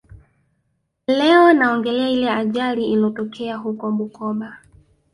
Leo 1.07 1.53
naongelea 1.53 2.09
ile 2.09 2.29
ajali 2.29 2.85
ilotokea 2.91 3.55
huko 3.57 3.91
Bukoba 3.91 4.57